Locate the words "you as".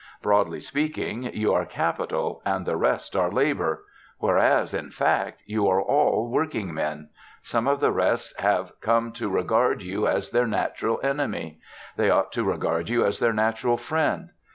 9.83-10.31, 12.89-13.19